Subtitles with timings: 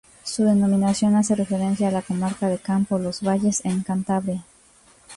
[0.23, 4.43] Su denominación hace referencia a la Comarca de Campoo-Los Valles, en Cantabria.